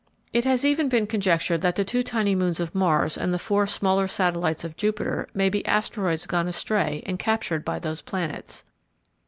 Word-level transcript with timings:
It 0.33 0.45
has 0.45 0.65
even 0.65 0.89
been 0.89 1.05
conjectured 1.05 1.61
that 1.61 1.75
the 1.75 1.85
two 1.85 2.01
tiny 2.01 2.33
moons 2.33 2.59
of 2.59 2.73
Mars 2.73 3.19
and 3.19 3.31
the 3.31 3.37
four 3.37 3.67
smaller 3.67 4.07
satellites 4.07 4.63
of 4.63 4.75
Jupiter 4.75 5.29
may 5.35 5.47
be 5.47 5.63
asteroids 5.67 6.25
gone 6.25 6.47
astray 6.47 7.03
and 7.05 7.19
captured 7.19 7.63
by 7.63 7.77
those 7.77 8.01
planets. 8.01 8.63